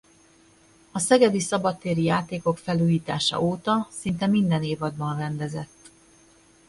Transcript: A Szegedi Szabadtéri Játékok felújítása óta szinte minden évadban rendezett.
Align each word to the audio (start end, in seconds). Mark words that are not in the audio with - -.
A 0.91 0.99
Szegedi 0.99 1.39
Szabadtéri 1.39 2.03
Játékok 2.03 2.57
felújítása 2.57 3.41
óta 3.41 3.87
szinte 3.91 4.27
minden 4.27 4.63
évadban 4.63 5.17
rendezett. 5.17 5.89